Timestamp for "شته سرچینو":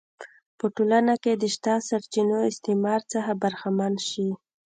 1.55-2.37